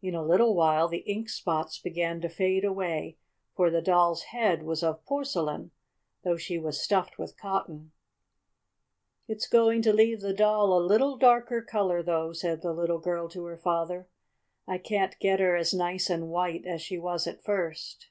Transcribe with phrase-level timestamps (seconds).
[0.00, 3.18] In a little while the ink spots began to fade away,
[3.54, 5.72] for the Doll's head was of porcelain,
[6.24, 7.92] though she was stuffed with cotton.
[9.26, 13.28] "It's going to leave the Doll a little darker color, though," said the little girl
[13.28, 14.08] to her father.
[14.66, 18.08] "I can't get her as nice and white as she was at first."